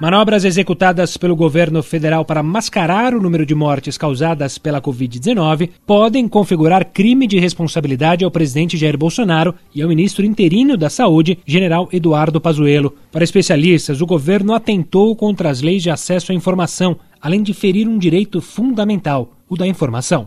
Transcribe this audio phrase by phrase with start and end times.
[0.00, 6.26] Manobras executadas pelo governo federal para mascarar o número de mortes causadas pela Covid-19 podem
[6.26, 11.86] configurar crime de responsabilidade ao presidente Jair Bolsonaro e ao ministro interino da Saúde, general
[11.92, 12.94] Eduardo Pazuello.
[13.12, 17.86] Para especialistas, o governo atentou contra as leis de acesso à informação, além de ferir
[17.86, 20.26] um direito fundamental, o da informação.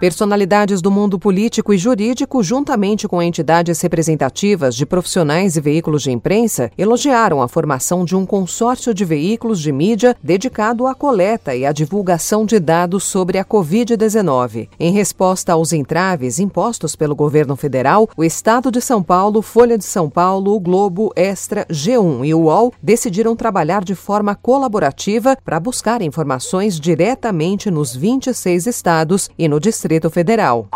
[0.00, 6.10] Personalidades do mundo político e jurídico, juntamente com entidades representativas de profissionais e veículos de
[6.10, 11.66] imprensa, elogiaram a formação de um consórcio de veículos de mídia dedicado à coleta e
[11.66, 14.70] à divulgação de dados sobre a Covid-19.
[14.80, 19.84] Em resposta aos entraves impostos pelo governo federal, o Estado de São Paulo, Folha de
[19.84, 25.60] São Paulo, o Globo, Extra, G1 e o UOL decidiram trabalhar de forma colaborativa para
[25.60, 30.68] buscar informações diretamente nos 26 estados e no Distrito Distrito Federal.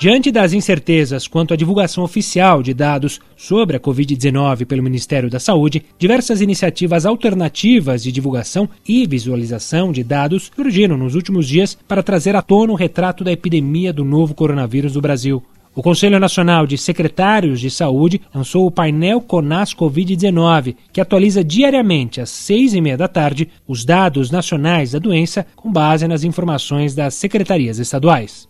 [0.00, 5.38] Diante das incertezas quanto à divulgação oficial de dados sobre a Covid-19 pelo Ministério da
[5.38, 12.02] Saúde, diversas iniciativas alternativas de divulgação e visualização de dados surgiram nos últimos dias para
[12.02, 15.40] trazer à tona o retrato da epidemia do novo coronavírus no Brasil.
[15.72, 22.20] O Conselho Nacional de Secretários de Saúde lançou o painel CONAS Covid-19, que atualiza diariamente
[22.20, 26.92] às seis e meia da tarde os dados nacionais da doença com base nas informações
[26.96, 28.48] das secretarias estaduais.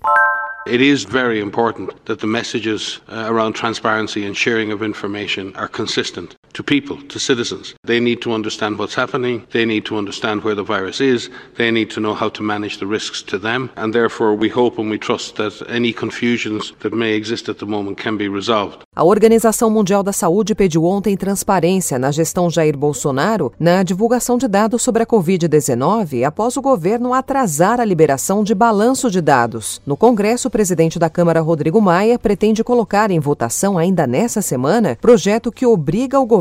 [0.66, 5.69] It is very important that the messages uh, around transparency and sharing of information are
[5.69, 7.75] consistent to people, to citizens.
[7.84, 11.71] They need to understand what's happening, they need to understand where the virus is, they
[11.71, 14.91] need to know how to manage the risks to them, and therefore we hope and
[14.91, 18.78] we trust that any confusions that may exist at the moment can be resolved.
[18.94, 24.49] A Organização Mundial da Saúde pediu ontem transparência na gestão Jair Bolsonaro na divulgação de
[24.49, 29.81] dados sobre a Covid-19 após o governo atrasar a liberação de balanço de dados.
[29.87, 34.99] No Congresso, o presidente da Câmara, Rodrigo Maia, pretende colocar em votação ainda nessa semana
[35.00, 36.39] projeto que obriga o governo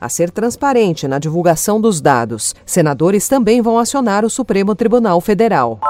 [0.00, 2.54] a ser transparente na divulgação dos dados.
[2.66, 5.80] Senadores também vão acionar o Supremo Tribunal Federal.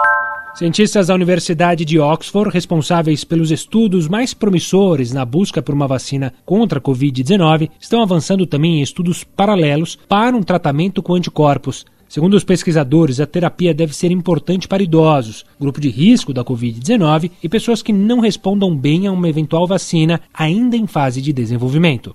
[0.54, 6.32] Cientistas da Universidade de Oxford, responsáveis pelos estudos mais promissores na busca por uma vacina
[6.46, 11.84] contra a Covid-19, estão avançando também em estudos paralelos para um tratamento com anticorpos.
[12.08, 17.32] Segundo os pesquisadores, a terapia deve ser importante para idosos, grupo de risco da Covid-19
[17.42, 22.14] e pessoas que não respondam bem a uma eventual vacina ainda em fase de desenvolvimento.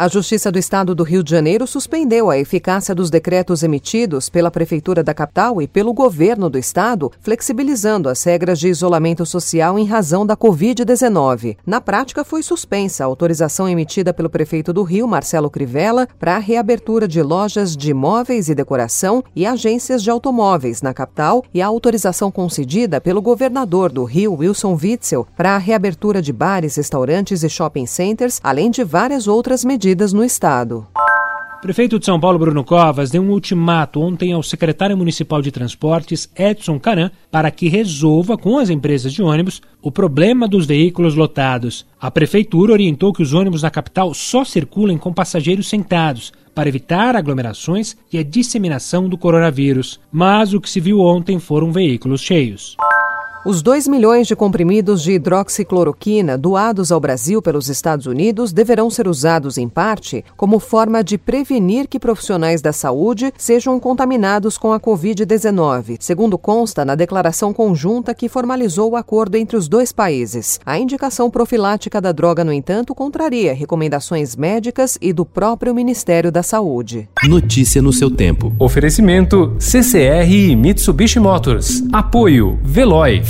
[0.00, 4.50] A Justiça do Estado do Rio de Janeiro suspendeu a eficácia dos decretos emitidos pela
[4.50, 9.84] Prefeitura da capital e pelo governo do Estado, flexibilizando as regras de isolamento social em
[9.84, 11.58] razão da Covid-19.
[11.66, 16.38] Na prática, foi suspensa a autorização emitida pelo prefeito do Rio, Marcelo Crivella, para a
[16.38, 21.66] reabertura de lojas de móveis e decoração e agências de automóveis na capital e a
[21.66, 27.50] autorização concedida pelo governador do Rio, Wilson Witzel, para a reabertura de bares, restaurantes e
[27.50, 30.86] shopping centers, além de várias outras medidas medidas no Estado.
[31.60, 36.30] Prefeito de São Paulo, Bruno Covas, deu um ultimato ontem ao secretário municipal de transportes,
[36.34, 41.84] Edson Caran, para que resolva com as empresas de ônibus o problema dos veículos lotados.
[42.00, 47.16] A prefeitura orientou que os ônibus na capital só circulem com passageiros sentados, para evitar
[47.16, 50.00] aglomerações e a disseminação do coronavírus.
[50.10, 52.76] Mas o que se viu ontem foram veículos cheios.
[53.42, 59.08] Os 2 milhões de comprimidos de hidroxicloroquina doados ao Brasil pelos Estados Unidos deverão ser
[59.08, 64.78] usados, em parte, como forma de prevenir que profissionais da saúde sejam contaminados com a
[64.78, 70.60] Covid-19, segundo consta na declaração conjunta que formalizou o acordo entre os dois países.
[70.66, 76.42] A indicação profilática da droga, no entanto, contraria recomendações médicas e do próprio Ministério da
[76.42, 77.08] Saúde.
[77.24, 78.54] Notícia no seu tempo.
[78.58, 81.82] Oferecimento CCR e Mitsubishi Motors.
[81.90, 83.29] Apoio Veloy.